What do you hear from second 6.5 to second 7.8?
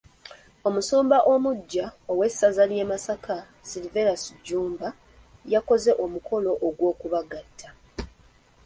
ogw'okubagatta.